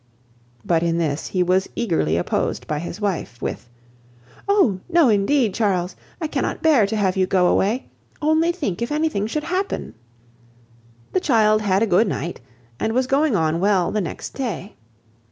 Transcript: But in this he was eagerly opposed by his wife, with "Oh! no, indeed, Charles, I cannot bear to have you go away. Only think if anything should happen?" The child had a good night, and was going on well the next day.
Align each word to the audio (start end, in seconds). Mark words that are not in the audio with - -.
But 0.65 0.81
in 0.81 0.97
this 0.97 1.27
he 1.27 1.43
was 1.43 1.69
eagerly 1.75 2.17
opposed 2.17 2.65
by 2.65 2.79
his 2.79 2.99
wife, 2.99 3.39
with 3.39 3.69
"Oh! 4.49 4.79
no, 4.89 5.09
indeed, 5.09 5.53
Charles, 5.53 5.95
I 6.19 6.25
cannot 6.25 6.63
bear 6.63 6.87
to 6.87 6.95
have 6.95 7.15
you 7.15 7.27
go 7.27 7.45
away. 7.45 7.85
Only 8.19 8.51
think 8.51 8.81
if 8.81 8.91
anything 8.91 9.27
should 9.27 9.43
happen?" 9.43 9.93
The 11.13 11.19
child 11.19 11.61
had 11.61 11.83
a 11.83 11.85
good 11.85 12.07
night, 12.07 12.41
and 12.79 12.93
was 12.93 13.05
going 13.05 13.35
on 13.35 13.59
well 13.59 13.91
the 13.91 14.01
next 14.01 14.31
day. 14.33 14.73